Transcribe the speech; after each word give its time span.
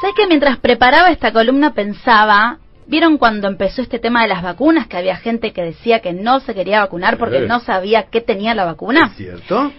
Sabes 0.00 0.14
que 0.14 0.28
mientras 0.28 0.58
preparaba 0.58 1.10
esta 1.10 1.32
columna 1.32 1.74
pensaba, 1.74 2.58
¿vieron 2.86 3.18
cuando 3.18 3.48
empezó 3.48 3.82
este 3.82 3.98
tema 3.98 4.22
de 4.22 4.28
las 4.28 4.42
vacunas 4.42 4.86
que 4.86 4.96
había 4.96 5.16
gente 5.16 5.52
que 5.52 5.62
decía 5.62 6.00
que 6.00 6.12
no 6.12 6.38
se 6.38 6.54
quería 6.54 6.80
vacunar 6.80 7.18
porque 7.18 7.40
no 7.40 7.58
sabía 7.58 8.04
qué 8.04 8.20
tenía 8.20 8.54
la 8.54 8.64
vacuna? 8.64 9.06
¿Es 9.06 9.16
cierto? 9.16 9.72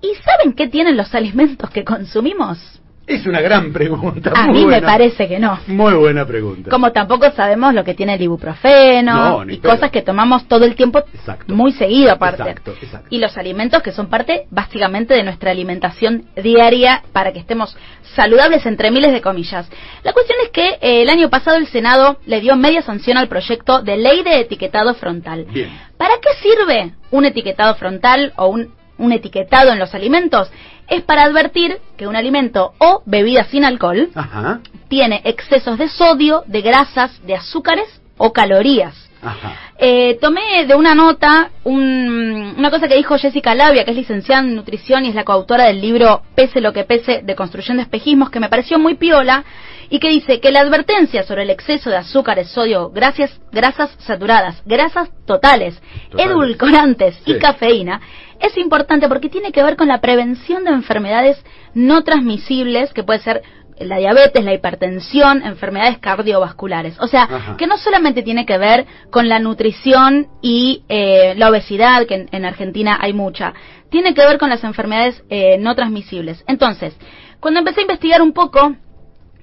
¿Y 0.00 0.14
saben 0.16 0.54
qué 0.54 0.66
tienen 0.66 0.96
los 0.96 1.14
alimentos 1.14 1.70
que 1.70 1.84
consumimos? 1.84 2.81
Es 3.06 3.26
una 3.26 3.40
gran 3.40 3.72
pregunta. 3.72 4.32
A 4.34 4.46
mí 4.46 4.64
me 4.64 4.80
parece 4.80 5.28
que 5.28 5.38
no. 5.38 5.58
Muy 5.66 5.94
buena 5.94 6.24
pregunta. 6.24 6.70
Como 6.70 6.92
tampoco 6.92 7.30
sabemos 7.32 7.74
lo 7.74 7.82
que 7.82 7.94
tiene 7.94 8.14
el 8.14 8.22
ibuprofeno 8.22 9.44
No, 9.44 9.50
y 9.50 9.58
cosas 9.58 9.90
que 9.90 10.02
tomamos 10.02 10.46
todo 10.46 10.64
el 10.64 10.76
tiempo 10.76 11.00
Exacto. 11.12 11.52
muy 11.52 11.72
seguido 11.72 12.12
aparte. 12.12 12.42
Exacto, 12.42 12.74
exacto. 12.80 13.08
Y 13.10 13.18
los 13.18 13.36
alimentos 13.36 13.82
que 13.82 13.92
son 13.92 14.08
parte 14.08 14.46
básicamente 14.50 15.14
de 15.14 15.24
nuestra 15.24 15.50
alimentación 15.50 16.26
diaria 16.36 17.02
para 17.12 17.32
que 17.32 17.40
estemos 17.40 17.76
saludables 18.14 18.64
entre 18.66 18.90
miles 18.90 19.12
de 19.12 19.20
comillas. 19.20 19.68
La 20.04 20.12
cuestión 20.12 20.38
es 20.44 20.50
que 20.50 20.78
eh, 20.80 21.02
el 21.02 21.10
año 21.10 21.28
pasado 21.28 21.56
el 21.56 21.66
Senado 21.66 22.18
le 22.26 22.40
dio 22.40 22.54
media 22.56 22.82
sanción 22.82 23.18
al 23.18 23.28
proyecto 23.28 23.82
de 23.82 23.96
ley 23.96 24.22
de 24.22 24.40
etiquetado 24.40 24.94
frontal. 24.94 25.46
Bien. 25.52 25.70
¿Para 25.96 26.14
qué 26.20 26.28
sirve 26.40 26.94
un 27.10 27.24
etiquetado 27.24 27.74
frontal 27.74 28.32
o 28.36 28.46
un, 28.48 28.70
un 29.02 29.12
etiquetado 29.12 29.72
en 29.72 29.78
los 29.78 29.94
alimentos? 29.94 30.50
Es 30.88 31.02
para 31.02 31.24
advertir 31.24 31.78
que 31.96 32.06
un 32.06 32.16
alimento 32.16 32.72
o 32.78 33.02
bebida 33.06 33.44
sin 33.44 33.64
alcohol 33.64 34.10
Ajá. 34.14 34.60
tiene 34.88 35.20
excesos 35.24 35.78
de 35.78 35.88
sodio, 35.88 36.42
de 36.46 36.60
grasas, 36.62 37.20
de 37.26 37.34
azúcares 37.34 38.00
o 38.18 38.32
calorías. 38.32 38.94
Ajá. 39.22 39.52
Eh, 39.78 40.18
tomé 40.20 40.66
de 40.66 40.74
una 40.74 40.94
nota 40.94 41.50
un- 41.64 42.54
una 42.58 42.70
cosa 42.70 42.88
que 42.88 42.96
dijo 42.96 43.16
Jessica 43.18 43.54
Labia, 43.54 43.84
que 43.84 43.92
es 43.92 43.96
licenciada 43.96 44.42
en 44.42 44.54
nutrición 44.56 45.04
y 45.04 45.08
es 45.10 45.14
la 45.14 45.24
coautora 45.24 45.64
del 45.64 45.80
libro 45.80 46.22
Pese 46.34 46.60
lo 46.60 46.72
que 46.72 46.84
pese 46.84 47.22
de 47.22 47.34
construcción 47.36 47.76
de 47.76 47.84
espejismos, 47.84 48.30
que 48.30 48.40
me 48.40 48.48
pareció 48.48 48.78
muy 48.78 48.94
piola 48.94 49.44
y 49.92 49.98
que 49.98 50.08
dice 50.08 50.40
que 50.40 50.50
la 50.50 50.60
advertencia 50.60 51.22
sobre 51.22 51.42
el 51.42 51.50
exceso 51.50 51.90
de 51.90 51.98
azúcares, 51.98 52.48
sodio, 52.48 52.88
grasas, 52.88 53.38
grasas 53.52 53.94
saturadas, 53.98 54.62
grasas 54.64 55.10
totales, 55.26 55.78
Totales. 56.10 56.30
edulcorantes 56.30 57.18
y 57.26 57.38
cafeína 57.38 58.00
es 58.40 58.56
importante 58.56 59.06
porque 59.06 59.28
tiene 59.28 59.52
que 59.52 59.62
ver 59.62 59.76
con 59.76 59.88
la 59.88 60.00
prevención 60.00 60.64
de 60.64 60.70
enfermedades 60.70 61.44
no 61.74 62.04
transmisibles, 62.04 62.94
que 62.94 63.02
puede 63.04 63.18
ser 63.18 63.42
la 63.78 63.98
diabetes, 63.98 64.42
la 64.42 64.54
hipertensión, 64.54 65.42
enfermedades 65.44 65.98
cardiovasculares. 65.98 66.98
O 66.98 67.06
sea, 67.06 67.24
Ajá. 67.24 67.56
que 67.58 67.66
no 67.66 67.76
solamente 67.76 68.22
tiene 68.22 68.46
que 68.46 68.56
ver 68.56 68.86
con 69.10 69.28
la 69.28 69.40
nutrición 69.40 70.28
y 70.40 70.84
eh, 70.88 71.34
la 71.36 71.50
obesidad, 71.50 72.06
que 72.06 72.14
en, 72.14 72.28
en 72.32 72.46
Argentina 72.46 72.96
hay 72.98 73.12
mucha, 73.12 73.52
tiene 73.90 74.14
que 74.14 74.24
ver 74.24 74.38
con 74.38 74.48
las 74.48 74.64
enfermedades 74.64 75.22
eh, 75.28 75.58
no 75.58 75.74
transmisibles. 75.74 76.44
Entonces, 76.46 76.96
cuando 77.40 77.58
empecé 77.58 77.80
a 77.80 77.82
investigar 77.82 78.22
un 78.22 78.32
poco, 78.32 78.76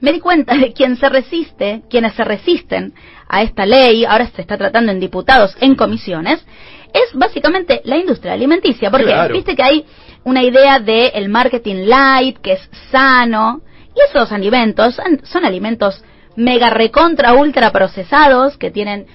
me 0.01 0.11
di 0.13 0.19
cuenta 0.19 0.55
de 0.55 0.73
quien 0.73 0.95
se 0.97 1.09
resiste, 1.09 1.83
quienes 1.89 2.13
se 2.13 2.23
resisten 2.23 2.93
a 3.27 3.41
esta 3.43 3.65
ley, 3.65 4.05
ahora 4.05 4.27
se 4.33 4.41
está 4.41 4.57
tratando 4.57 4.91
en 4.91 4.99
diputados, 4.99 5.55
en 5.59 5.75
comisiones, 5.75 6.43
es 6.93 7.13
básicamente 7.13 7.81
la 7.83 7.97
industria 7.97 8.33
alimenticia, 8.33 8.89
porque 8.89 9.05
Claro. 9.07 9.33
viste 9.33 9.55
que 9.55 9.63
hay 9.63 9.85
una 10.23 10.43
idea 10.43 10.79
de 10.79 11.07
el 11.09 11.29
marketing 11.29 11.85
light, 11.85 12.37
que 12.39 12.53
es 12.53 12.69
sano, 12.91 13.61
y 13.95 13.99
esos 14.09 14.31
alimentos 14.31 14.99
son 15.23 15.45
alimentos 15.45 16.03
mega 16.35 16.69
recontra 16.69 17.33
ultra 17.33 17.71
procesados 17.71 18.57
que 18.57 18.71
tienen 18.71 19.07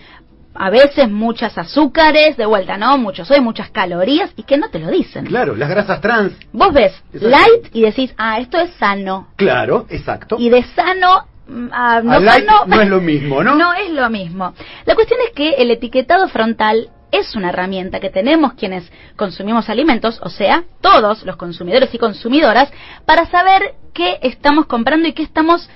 a 0.55 0.71
veces 0.71 1.11
muchas 1.11 1.59
azúcares, 1.59 2.37
de 2.37 2.47
vuelta, 2.47 2.77
¿no? 2.77 2.97
Muchos 2.99 3.29
soy, 3.29 3.41
muchas 3.41 3.71
calorías 3.71 4.31
y 4.37 4.45
que 4.45 4.57
no 4.57 4.71
te 4.71 4.79
lo 4.79 4.91
dicen. 4.91 5.27
Claro, 5.27 5.57
las 5.57 5.69
grasas 5.69 6.01
trans. 6.01 6.33
Vos 6.53 6.73
ves 6.73 6.93
light 7.13 7.69
y 7.73 7.83
decís, 7.83 8.15
ah, 8.17 8.39
esto 8.39 8.59
es 8.59 8.71
sano. 8.75 9.29
Claro, 9.37 9.87
exacto. 9.89 10.37
Y 10.39 10.51
de 10.51 10.63
sano 10.63 11.27
mm, 11.49 11.69
a 11.73 12.03
no 12.03 12.13
A 12.13 12.21
light 12.21 12.47
sano 12.47 12.67
no 12.67 12.81
es 12.81 12.89
lo 12.89 13.01
mismo, 13.01 13.43
¿no? 13.43 13.57
No 13.57 13.73
es 13.75 13.91
lo 13.91 14.09
mismo. 14.11 14.55
La 14.87 14.95
cuestión 14.95 15.21
es 15.27 15.35
que 15.35 15.51
el 15.55 15.71
etiquetado 15.71 16.29
frontal 16.29 16.91
es 17.11 17.37
una 17.37 17.51
herramienta 17.51 18.01
que 18.01 18.11
tenemos 18.11 18.55
quienes 18.55 18.91
consumimos 19.17 19.69
alimentos, 19.69 20.21
o 20.23 20.31
sea, 20.31 20.65
todos 20.81 21.25
los 21.25 21.37
consumidores 21.37 21.95
y 21.95 21.99
consumidoras, 21.99 22.73
para 23.07 23.27
saber 23.27 23.75
qué 23.93 24.19
estamos 24.23 24.67
comprando 24.67 25.09
y 25.09 25.13
qué 25.13 25.23
estamos 25.23 25.69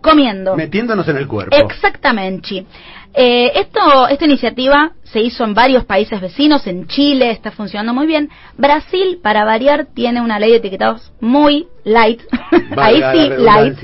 comiendo. 0.00 0.54
Metiéndonos 0.54 1.08
en 1.08 1.16
el 1.16 1.26
cuerpo. 1.26 1.56
Exactamente. 1.56 2.66
Eh, 3.16 3.52
esto, 3.54 4.08
esta 4.08 4.24
iniciativa 4.24 4.92
se 5.04 5.20
hizo 5.20 5.44
en 5.44 5.54
varios 5.54 5.84
países 5.84 6.20
vecinos, 6.20 6.66
en 6.66 6.88
Chile 6.88 7.30
está 7.30 7.52
funcionando 7.52 7.94
muy 7.94 8.06
bien. 8.06 8.28
Brasil, 8.56 9.20
para 9.22 9.44
variar, 9.44 9.86
tiene 9.94 10.20
una 10.20 10.40
ley 10.40 10.50
de 10.50 10.56
etiquetados 10.56 11.12
muy 11.20 11.68
light. 11.84 12.20
Ahí 12.76 13.02
sí, 13.12 13.30
light. 13.38 13.78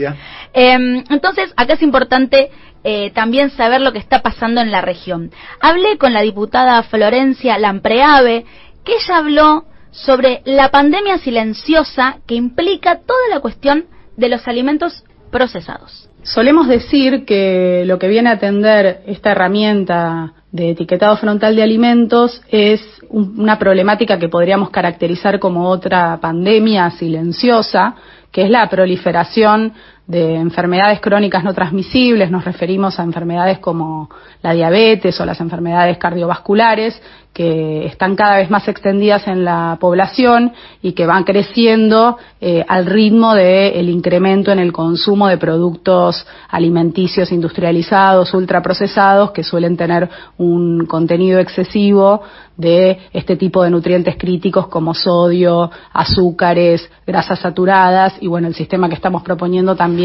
Eh, 0.53 1.05
entonces, 1.09 1.53
acá 1.57 1.75
es 1.75 1.83
importante 1.83 2.51
eh, 2.83 3.13
también 3.13 3.51
saber 3.51 3.81
lo 3.81 3.93
que 3.93 4.01
está 4.01 4.21
pasando 4.21 4.61
en 4.61 4.73
la 4.73 4.81
región. 4.81 5.31
Hablé 5.61 5.97
con 5.97 6.13
la 6.13 6.23
diputada 6.23 6.83
Florencia 6.83 7.57
Lampreave, 7.57 8.47
que 8.85 8.95
ella 8.95 9.19
habló 9.19 9.65
sobre 9.93 10.43
la 10.45 10.71
pandemia 10.71 11.19
silenciosa 11.19 12.19
que 12.27 12.35
implica 12.35 13.01
toda 13.01 13.29
la 13.31 13.41
cuestión 13.41 13.87
de 14.17 14.29
los 14.29 14.49
alimentos 14.49 15.05
procesados. 15.31 16.10
Solemos 16.23 16.69
decir 16.69 17.25
que 17.25 17.85
lo 17.87 17.99
que 17.99 18.09
viene 18.09 18.29
a 18.29 18.33
atender 18.35 19.03
esta 19.07 19.33
herramienta 19.33 20.35
de 20.53 20.71
etiquetado 20.71 21.17
frontal 21.17 21.57
de 21.57 21.63
alimentos 21.63 22.43
es 22.49 22.83
un- 23.09 23.35
una 23.39 23.59
problemática 23.59 24.19
que 24.19 24.29
podríamos 24.29 24.71
caracterizar 24.71 25.39
como 25.39 25.69
otra 25.69 26.19
pandemia 26.21 26.91
silenciosa, 26.91 27.95
que 28.31 28.43
es 28.43 28.51
la 28.51 28.69
proliferación 28.69 29.73
de 30.11 30.35
enfermedades 30.35 31.01
crónicas 31.01 31.45
no 31.45 31.55
transmisibles. 31.55 32.33
Nos 32.33 32.45
referimos 32.45 32.99
a 32.99 33.05
enfermedades 33.05 33.61
como 33.61 34.11
la 34.43 34.53
diabetes 34.53 35.21
o 35.21 35.25
las 35.25 35.41
enfermedades 35.41 35.99
cardiovasculares 35.99 37.01
que 37.33 37.87
están 37.87 38.17
cada 38.17 38.39
vez 38.39 38.51
más 38.51 38.67
extendidas 38.67 39.29
en 39.29 39.45
la 39.45 39.79
población 39.81 40.53
y 40.83 40.95
que 40.95 41.07
van 41.07 41.23
creciendo 41.23 42.19
eh, 42.41 42.65
al 42.67 42.87
ritmo 42.87 43.35
del 43.35 43.89
incremento 43.89 44.51
en 44.51 44.59
el 44.59 44.73
consumo 44.73 45.29
de 45.29 45.39
productos 45.39 46.27
alimenticios 46.49 47.31
industrializados, 47.31 48.35
ultraprocesados, 48.35 49.31
que 49.31 49.45
suelen 49.45 49.77
tener 49.77 50.09
un 50.39 50.87
contenido 50.87 51.39
excesivo 51.39 52.23
de 52.57 52.99
este 53.13 53.37
tipo 53.37 53.63
de 53.63 53.71
nutrientes 53.71 54.17
críticos 54.19 54.67
como 54.67 54.93
sodio, 54.93 55.71
azúcares, 55.93 56.91
grasas 57.07 57.39
saturadas 57.39 58.15
y 58.21 58.27
bueno, 58.27 58.49
el 58.49 58.55
sistema 58.55 58.89
que 58.89 58.97
estamos 58.97 59.23
proponiendo 59.23 59.77
también 59.77 60.00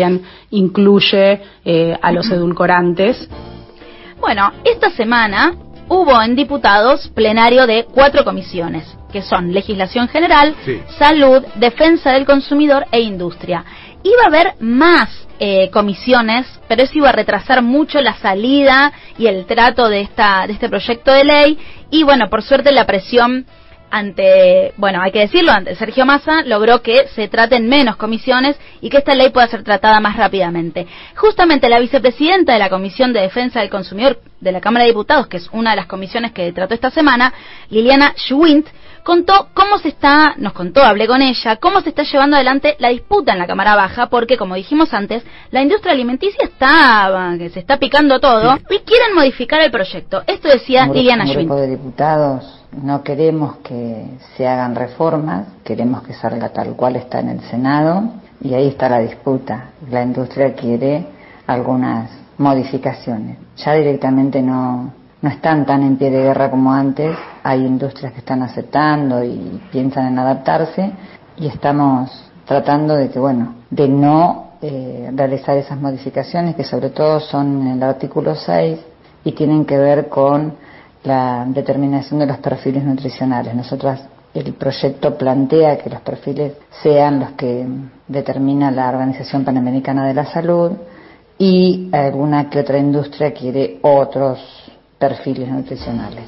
incluye 0.51 1.41
eh, 1.65 1.97
a 2.01 2.11
los 2.11 2.29
edulcorantes 2.31 3.27
Bueno, 4.19 4.51
esta 4.63 4.89
semana 4.91 5.53
hubo 5.87 6.19
en 6.21 6.35
diputados 6.35 7.09
plenario 7.13 7.67
de 7.67 7.85
cuatro 7.93 8.23
comisiones, 8.23 8.83
que 9.11 9.21
son 9.21 9.53
legislación 9.53 10.07
general, 10.07 10.55
Sí. 10.65 10.81
salud, 10.97 11.43
defensa 11.55 12.11
del 12.11 12.25
consumidor 12.25 12.85
e 12.91 13.01
industria. 13.01 13.63
Iba 14.03 14.23
a 14.23 14.27
haber 14.27 14.53
más 14.59 15.09
eh, 15.39 15.69
comisiones, 15.71 16.47
pero 16.67 16.81
eso 16.83 16.93
iba 16.97 17.09
a 17.09 17.11
retrasar 17.11 17.61
mucho 17.61 17.99
la 18.01 18.15
salida 18.15 18.91
y 19.17 19.27
el 19.27 19.45
trato 19.45 19.89
de 19.89 20.01
esta 20.01 20.47
de 20.47 20.53
este 20.53 20.69
proyecto 20.69 21.11
de 21.11 21.23
ley 21.23 21.57
y 21.91 22.03
bueno, 22.03 22.29
por 22.29 22.41
suerte 22.41 22.71
la 22.71 22.85
presión 22.85 23.45
ante, 23.95 24.73
bueno, 24.75 25.01
hay 25.01 25.13
que 25.13 25.19
decirlo, 25.19 25.53
ante 25.53 25.73
Sergio 25.75 26.05
Massa 26.05 26.43
logró 26.43 26.81
que 26.81 27.07
se 27.15 27.29
traten 27.29 27.69
menos 27.69 27.95
comisiones 27.95 28.59
y 28.81 28.89
que 28.89 28.97
esta 28.97 29.15
ley 29.15 29.29
pueda 29.29 29.47
ser 29.47 29.63
tratada 29.63 30.01
más 30.01 30.17
rápidamente. 30.17 30.85
Justamente 31.15 31.69
la 31.69 31.79
vicepresidenta 31.79 32.51
de 32.51 32.59
la 32.59 32.69
Comisión 32.69 33.13
de 33.13 33.21
Defensa 33.21 33.61
del 33.61 33.69
Consumidor 33.69 34.19
de 34.45 34.51
la 34.51 34.61
Cámara 34.61 34.83
de 34.83 34.91
Diputados, 34.91 35.27
que 35.27 35.37
es 35.37 35.49
una 35.51 35.71
de 35.71 35.75
las 35.75 35.87
comisiones 35.87 36.31
que 36.31 36.53
trató 36.53 36.73
esta 36.73 36.91
semana, 36.91 37.33
Liliana 37.69 38.13
Schwint, 38.15 38.67
contó 39.03 39.49
cómo 39.53 39.77
se 39.79 39.89
está, 39.89 40.35
nos 40.37 40.53
contó, 40.53 40.83
hablé 40.83 41.07
con 41.07 41.21
ella, 41.21 41.57
cómo 41.57 41.81
se 41.81 41.89
está 41.89 42.03
llevando 42.03 42.35
adelante 42.35 42.75
la 42.79 42.89
disputa 42.89 43.33
en 43.33 43.39
la 43.39 43.47
Cámara 43.47 43.75
Baja, 43.75 44.07
porque 44.07 44.37
como 44.37 44.55
dijimos 44.55 44.93
antes, 44.93 45.23
la 45.51 45.61
industria 45.61 45.93
alimenticia 45.93 46.43
está, 46.43 47.35
que 47.37 47.49
se 47.49 47.59
está 47.59 47.77
picando 47.77 48.19
todo 48.19 48.55
y 48.69 48.79
quieren 48.79 49.15
modificar 49.15 49.61
el 49.61 49.71
proyecto. 49.71 50.23
Esto 50.27 50.47
decía 50.47 50.87
Liliana 50.87 51.25
Schwint. 51.25 51.49
grupo 51.49 51.61
de 51.61 51.67
diputados 51.67 52.61
no 52.71 53.03
queremos 53.03 53.57
que 53.57 54.05
se 54.35 54.47
hagan 54.47 54.75
reformas, 54.75 55.47
queremos 55.63 56.03
que 56.03 56.13
salga 56.13 56.49
tal 56.49 56.75
cual 56.75 56.97
está 56.97 57.19
en 57.19 57.29
el 57.29 57.41
Senado 57.41 58.03
y 58.41 58.53
ahí 58.53 58.67
está 58.67 58.89
la 58.89 58.99
disputa. 58.99 59.69
La 59.89 60.03
industria 60.03 60.53
quiere 60.53 61.05
algunas 61.47 62.24
modificaciones. 62.37 63.37
Ya 63.57 63.73
directamente 63.73 64.41
no, 64.41 64.91
no 65.21 65.29
están 65.29 65.65
tan 65.65 65.83
en 65.83 65.97
pie 65.97 66.11
de 66.11 66.21
guerra 66.21 66.51
como 66.51 66.71
antes, 66.73 67.17
hay 67.43 67.65
industrias 67.65 68.13
que 68.13 68.19
están 68.19 68.43
aceptando 68.43 69.23
y 69.23 69.61
piensan 69.71 70.07
en 70.07 70.19
adaptarse 70.19 70.91
y 71.37 71.47
estamos 71.47 72.11
tratando 72.45 72.95
de 72.95 73.09
que, 73.09 73.19
bueno, 73.19 73.55
de 73.69 73.87
no 73.87 74.51
eh, 74.61 75.11
realizar 75.13 75.57
esas 75.57 75.79
modificaciones 75.79 76.55
que 76.55 76.63
sobre 76.63 76.89
todo 76.89 77.19
son 77.19 77.61
en 77.61 77.67
el 77.73 77.83
artículo 77.83 78.35
6 78.35 78.79
y 79.23 79.31
tienen 79.31 79.65
que 79.65 79.77
ver 79.77 80.07
con 80.09 80.53
la 81.03 81.45
determinación 81.47 82.19
de 82.19 82.25
los 82.25 82.37
perfiles 82.37 82.83
nutricionales. 82.83 83.53
Nosotras 83.53 84.01
el 84.33 84.53
proyecto 84.53 85.17
plantea 85.17 85.77
que 85.77 85.89
los 85.89 86.01
perfiles 86.01 86.53
sean 86.83 87.19
los 87.19 87.31
que 87.31 87.65
determina 88.07 88.69
la 88.69 88.89
Organización 88.89 89.45
Panamericana 89.45 90.07
de 90.07 90.13
la 90.13 90.25
Salud 90.25 90.73
y 91.37 91.89
alguna 91.91 92.49
que 92.49 92.59
otra 92.59 92.77
industria 92.77 93.33
quiere 93.33 93.79
otros 93.81 94.39
perfiles 94.97 95.49
nutricionales. 95.49 96.23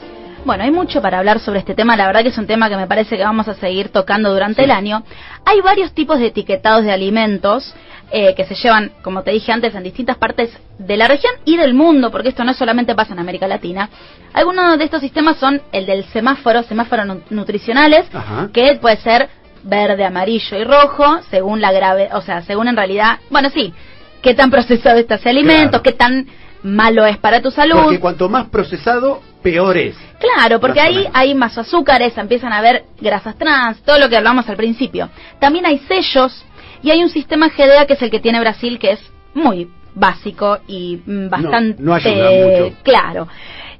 Bueno, 0.45 0.63
hay 0.63 0.71
mucho 0.71 1.01
para 1.01 1.19
hablar 1.19 1.39
sobre 1.39 1.59
este 1.59 1.75
tema, 1.75 1.97
la 1.97 2.07
verdad 2.07 2.21
que 2.21 2.29
es 2.29 2.37
un 2.37 2.47
tema 2.47 2.69
que 2.69 2.77
me 2.77 2.87
parece 2.87 3.17
que 3.17 3.23
vamos 3.23 3.47
a 3.47 3.55
seguir 3.55 3.89
tocando 3.89 4.31
durante 4.31 4.63
el 4.63 4.71
año. 4.71 5.03
Hay 5.45 5.59
varios 5.61 5.91
tipos 5.91 6.19
de 6.19 6.27
etiquetados 6.27 6.83
de 6.85 6.91
alimentos 6.91 7.73
eh, 8.11 8.33
que 8.35 8.45
se 8.45 8.55
llevan, 8.55 8.91
como 9.01 9.23
te 9.23 9.31
dije 9.31 9.51
antes, 9.51 9.75
en 9.75 9.83
distintas 9.83 10.15
partes 10.15 10.49
de 10.77 10.95
la 10.95 11.09
región 11.09 11.33
y 11.43 11.57
del 11.57 11.73
mundo, 11.73 12.11
porque 12.11 12.29
esto 12.29 12.45
no 12.45 12.53
solamente 12.53 12.95
pasa 12.95 13.11
en 13.11 13.19
América 13.19 13.47
Latina. 13.47 13.89
Algunos 14.31 14.77
de 14.77 14.85
estos 14.85 15.01
sistemas 15.01 15.35
son 15.37 15.61
el 15.73 15.85
del 15.85 16.05
semáforo, 16.05 16.63
semáforos 16.63 17.05
nutricionales, 17.29 18.05
que 18.53 18.75
puede 18.75 18.97
ser 18.97 19.27
verde, 19.63 20.05
amarillo 20.05 20.57
y 20.57 20.63
rojo, 20.63 21.21
según 21.29 21.59
la 21.59 21.73
grave, 21.73 22.07
o 22.13 22.21
sea, 22.21 22.41
según 22.43 22.69
en 22.69 22.77
realidad, 22.77 23.19
bueno, 23.29 23.49
sí, 23.49 23.73
qué 24.21 24.33
tan 24.33 24.51
procesado 24.51 24.97
está 24.97 25.15
ese 25.15 25.29
alimento, 25.29 25.81
qué 25.81 25.91
tan 25.91 26.27
malo 26.63 27.05
es 27.05 27.17
para 27.17 27.41
tu 27.41 27.51
salud. 27.51 27.83
Porque 27.83 27.99
cuanto 27.99 28.29
más 28.29 28.47
procesado, 28.49 29.21
peor 29.41 29.77
es. 29.77 29.95
Claro, 30.19 30.59
porque 30.59 30.81
ahí 30.81 31.07
hay 31.13 31.35
más 31.35 31.57
azúcares, 31.57 32.17
empiezan 32.17 32.51
a 32.53 32.57
haber 32.57 32.85
grasas 32.99 33.37
trans, 33.37 33.81
todo 33.83 33.99
lo 33.99 34.09
que 34.09 34.17
hablamos 34.17 34.47
al 34.49 34.57
principio. 34.57 35.09
También 35.39 35.65
hay 35.65 35.79
sellos 35.79 36.45
y 36.81 36.91
hay 36.91 37.03
un 37.03 37.09
sistema 37.09 37.49
GDA 37.49 37.85
que 37.85 37.93
es 37.93 38.01
el 38.01 38.11
que 38.11 38.19
tiene 38.19 38.39
Brasil, 38.39 38.79
que 38.79 38.91
es 38.91 38.99
muy 39.33 39.69
básico 39.93 40.59
y 40.67 41.01
mm, 41.05 41.29
bastante 41.29 41.81
no, 41.81 41.93
mucho. 41.93 42.75
claro. 42.83 43.27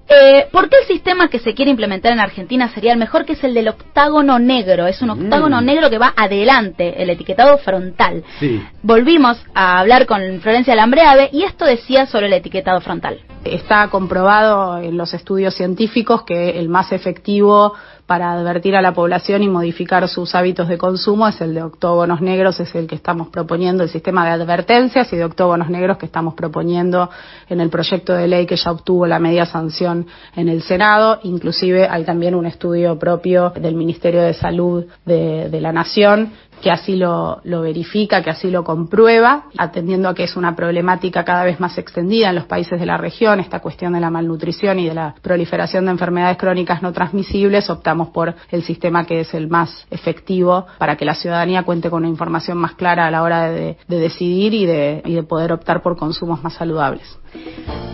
Eh, 0.09 0.47
¿Por 0.51 0.69
qué 0.69 0.77
el 0.81 0.87
sistema 0.87 1.29
que 1.29 1.39
se 1.39 1.53
quiere 1.53 1.71
implementar 1.71 2.13
en 2.13 2.19
Argentina 2.19 2.69
sería 2.73 2.93
el 2.93 2.99
mejor, 2.99 3.25
que 3.25 3.33
es 3.33 3.43
el 3.43 3.53
del 3.53 3.67
octágono 3.67 4.39
negro? 4.39 4.87
Es 4.87 5.01
un 5.01 5.09
octágono 5.09 5.61
mm. 5.61 5.65
negro 5.65 5.89
que 5.89 5.97
va 5.97 6.13
adelante, 6.15 7.01
el 7.01 7.09
etiquetado 7.09 7.57
frontal. 7.57 8.23
Sí. 8.39 8.61
Volvimos 8.81 9.37
a 9.53 9.79
hablar 9.79 10.05
con 10.05 10.39
Florencia 10.41 10.75
Lambreave 10.75 11.29
y 11.33 11.43
esto 11.43 11.65
decía 11.65 12.05
sobre 12.05 12.27
el 12.27 12.33
etiquetado 12.33 12.79
frontal. 12.79 13.19
Está 13.55 13.87
comprobado 13.89 14.77
en 14.79 14.97
los 14.97 15.13
estudios 15.13 15.55
científicos 15.55 16.23
que 16.23 16.59
el 16.59 16.69
más 16.69 16.91
efectivo 16.91 17.73
para 18.07 18.31
advertir 18.31 18.75
a 18.75 18.81
la 18.81 18.93
población 18.93 19.43
y 19.43 19.49
modificar 19.49 20.07
sus 20.07 20.33
hábitos 20.33 20.69
de 20.69 20.77
consumo 20.77 21.27
es 21.27 21.41
el 21.41 21.53
de 21.53 21.61
octógonos 21.61 22.21
negros, 22.21 22.57
es 22.61 22.73
el 22.73 22.87
que 22.87 22.95
estamos 22.95 23.27
proponiendo, 23.27 23.83
el 23.83 23.89
sistema 23.89 24.25
de 24.25 24.31
advertencias 24.31 25.11
y 25.11 25.17
de 25.17 25.25
octógonos 25.25 25.69
negros 25.69 25.97
que 25.97 26.05
estamos 26.05 26.33
proponiendo 26.33 27.09
en 27.49 27.59
el 27.59 27.69
proyecto 27.69 28.13
de 28.13 28.29
ley 28.29 28.45
que 28.45 28.55
ya 28.55 28.71
obtuvo 28.71 29.05
la 29.05 29.19
media 29.19 29.45
sanción 29.45 30.07
en 30.37 30.47
el 30.47 30.61
Senado. 30.61 31.19
Inclusive 31.23 31.87
hay 31.89 32.05
también 32.05 32.33
un 32.33 32.45
estudio 32.45 32.97
propio 32.97 33.49
del 33.49 33.75
Ministerio 33.75 34.21
de 34.21 34.33
Salud 34.33 34.85
de, 35.05 35.49
de 35.49 35.61
la 35.61 35.73
Nación 35.73 36.31
que 36.61 36.71
así 36.71 36.95
lo, 36.95 37.39
lo, 37.43 37.61
verifica, 37.61 38.21
que 38.23 38.29
así 38.29 38.49
lo 38.49 38.63
comprueba, 38.63 39.45
atendiendo 39.57 40.09
a 40.09 40.15
que 40.15 40.23
es 40.23 40.35
una 40.35 40.55
problemática 40.55 41.23
cada 41.23 41.43
vez 41.43 41.59
más 41.59 41.77
extendida 41.77 42.29
en 42.29 42.35
los 42.35 42.45
países 42.45 42.79
de 42.79 42.85
la 42.85 42.97
región, 42.97 43.39
esta 43.39 43.59
cuestión 43.59 43.93
de 43.93 43.99
la 43.99 44.09
malnutrición 44.09 44.79
y 44.79 44.87
de 44.87 44.93
la 44.93 45.15
proliferación 45.21 45.85
de 45.85 45.91
enfermedades 45.91 46.37
crónicas 46.37 46.81
no 46.81 46.91
transmisibles, 46.93 47.69
optamos 47.69 48.09
por 48.09 48.35
el 48.49 48.63
sistema 48.63 49.05
que 49.05 49.21
es 49.21 49.33
el 49.33 49.47
más 49.47 49.87
efectivo 49.91 50.65
para 50.77 50.95
que 50.95 51.05
la 51.05 51.15
ciudadanía 51.15 51.63
cuente 51.63 51.89
con 51.89 51.99
una 51.99 52.09
información 52.09 52.57
más 52.57 52.73
clara 52.75 53.07
a 53.07 53.11
la 53.11 53.23
hora 53.23 53.49
de, 53.49 53.77
de 53.87 53.99
decidir 53.99 54.53
y 54.53 54.65
de, 54.65 55.01
y 55.05 55.13
de 55.13 55.23
poder 55.23 55.51
optar 55.53 55.81
por 55.81 55.97
consumos 55.97 56.43
más 56.43 56.53
saludables. 56.53 57.17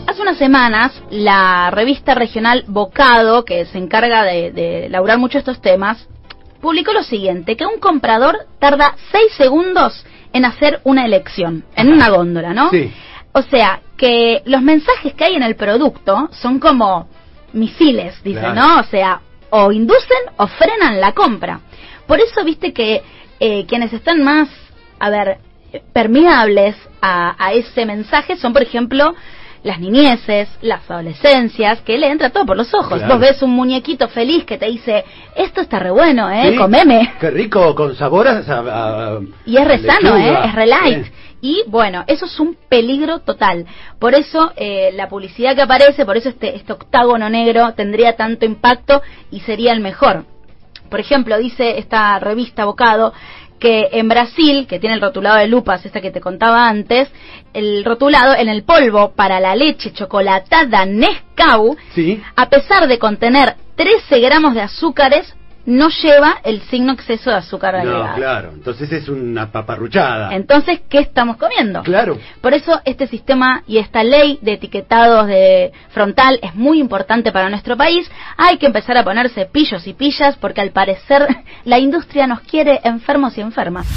Hace 0.07 0.21
unas 0.21 0.37
semanas, 0.37 1.01
la 1.09 1.71
revista 1.71 2.13
regional 2.13 2.65
Bocado, 2.67 3.45
que 3.45 3.65
se 3.65 3.77
encarga 3.77 4.23
de, 4.23 4.51
de 4.51 4.85
elaborar 4.85 5.17
mucho 5.17 5.37
estos 5.37 5.61
temas, 5.61 6.07
publicó 6.63 6.93
lo 6.93 7.03
siguiente, 7.03 7.57
que 7.57 7.65
un 7.65 7.79
comprador 7.79 8.47
tarda 8.57 8.95
seis 9.11 9.33
segundos 9.37 10.05
en 10.31 10.45
hacer 10.45 10.79
una 10.85 11.05
elección, 11.05 11.65
en 11.75 11.91
una 11.91 12.09
góndola, 12.09 12.53
¿no? 12.53 12.71
Sí. 12.71 12.89
O 13.33 13.41
sea, 13.41 13.81
que 13.97 14.41
los 14.45 14.61
mensajes 14.61 15.13
que 15.13 15.25
hay 15.25 15.35
en 15.35 15.43
el 15.43 15.57
producto 15.57 16.29
son 16.31 16.59
como 16.59 17.09
misiles, 17.51 18.23
dicen, 18.23 18.55
¿no? 18.55 18.79
O 18.79 18.83
sea, 18.83 19.21
o 19.49 19.73
inducen 19.73 20.23
o 20.37 20.47
frenan 20.47 21.01
la 21.01 21.11
compra. 21.11 21.59
Por 22.07 22.21
eso 22.21 22.43
viste 22.45 22.71
que 22.71 23.03
eh, 23.39 23.65
quienes 23.65 23.91
están 23.91 24.23
más, 24.23 24.47
a 24.99 25.09
ver, 25.09 25.39
permeables 25.91 26.75
a, 27.01 27.35
a 27.37 27.51
ese 27.51 27.85
mensaje 27.85 28.37
son, 28.37 28.53
por 28.53 28.61
ejemplo, 28.61 29.13
las 29.63 29.79
niñeces, 29.79 30.49
las 30.61 30.89
adolescencias, 30.89 31.81
que 31.81 31.97
le 31.97 32.09
entra 32.09 32.29
todo 32.29 32.45
por 32.45 32.57
los 32.57 32.73
ojos. 32.73 33.01
Vos 33.07 33.19
ves 33.19 33.41
un 33.41 33.51
muñequito 33.51 34.09
feliz 34.09 34.43
que 34.45 34.57
te 34.57 34.67
dice, 34.67 35.03
esto 35.35 35.61
está 35.61 35.79
re 35.79 35.91
bueno, 35.91 36.29
¿eh? 36.29 36.55
Comeme. 36.55 37.13
Qué 37.19 37.29
rico, 37.29 37.73
con 37.73 37.95
sabor 37.95 38.27
a... 38.27 39.19
y 39.45 39.57
es 39.57 39.65
re 39.65 39.79
sano, 39.79 40.17
¿eh? 40.17 40.37
Es 40.45 40.53
re 40.53 40.67
light. 40.67 41.07
Y 41.41 41.63
bueno, 41.67 42.05
eso 42.07 42.25
es 42.25 42.39
un 42.39 42.55
peligro 42.69 43.19
total. 43.19 43.65
Por 43.99 44.15
eso 44.15 44.53
eh, 44.55 44.91
la 44.93 45.09
publicidad 45.09 45.55
que 45.55 45.61
aparece, 45.61 46.05
por 46.05 46.15
eso 46.15 46.29
este, 46.29 46.55
este 46.55 46.71
octágono 46.71 47.29
negro 47.29 47.73
tendría 47.73 48.15
tanto 48.15 48.45
impacto 48.45 49.01
y 49.29 49.41
sería 49.41 49.73
el 49.73 49.81
mejor. 49.81 50.25
Por 50.89 50.99
ejemplo, 50.99 51.37
dice 51.37 51.79
esta 51.79 52.19
revista 52.19 52.65
Bocado 52.65 53.13
que 53.59 53.89
en 53.93 54.09
Brasil, 54.09 54.67
que 54.67 54.79
tiene 54.79 54.95
el 54.95 55.01
rotulado 55.01 55.37
de 55.37 55.47
lupas, 55.47 55.85
esta 55.85 56.01
que 56.01 56.11
te 56.11 56.21
contaba 56.21 56.67
antes, 56.67 57.09
el 57.53 57.83
rotulado 57.85 58.35
en 58.35 58.49
el 58.49 58.63
polvo 58.63 59.13
para 59.15 59.39
la 59.39 59.55
leche 59.55 59.93
chocolatada 59.93 60.85
Nescau, 60.85 61.75
a 62.35 62.49
pesar 62.49 62.87
de 62.87 62.99
contener 62.99 63.55
13 63.75 64.19
gramos 64.19 64.53
de 64.53 64.61
azúcares, 64.61 65.33
no 65.65 65.89
lleva 65.89 66.39
el 66.43 66.61
signo 66.63 66.93
exceso 66.93 67.29
de 67.29 67.37
azúcar 67.37 67.75
agregado. 67.75 68.07
No, 68.07 68.15
claro. 68.15 68.51
Entonces 68.53 68.91
es 68.91 69.07
una 69.07 69.51
paparruchada. 69.51 70.35
Entonces, 70.35 70.81
¿qué 70.89 70.99
estamos 70.99 71.37
comiendo? 71.37 71.83
Claro. 71.83 72.17
Por 72.41 72.53
eso 72.53 72.81
este 72.85 73.07
sistema 73.07 73.63
y 73.67 73.77
esta 73.77 74.03
ley 74.03 74.39
de 74.41 74.53
etiquetados 74.53 75.27
de 75.27 75.71
frontal 75.89 76.39
es 76.41 76.53
muy 76.55 76.79
importante 76.79 77.31
para 77.31 77.49
nuestro 77.49 77.77
país. 77.77 78.09
Hay 78.37 78.57
que 78.57 78.65
empezar 78.65 78.97
a 78.97 79.03
ponerse 79.03 79.45
pillos 79.45 79.87
y 79.87 79.93
pillas 79.93 80.35
porque 80.37 80.61
al 80.61 80.71
parecer 80.71 81.27
la 81.63 81.79
industria 81.79 82.27
nos 82.27 82.41
quiere 82.41 82.81
enfermos 82.83 83.37
y 83.37 83.41
enfermas. 83.41 83.87